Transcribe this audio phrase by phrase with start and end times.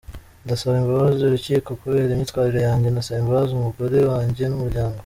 [0.43, 4.97] Ndasaba imbabazi urukiko kubera imyitwarire yanjye, ndasaba imbabazi umugore wanjye n’umuryango.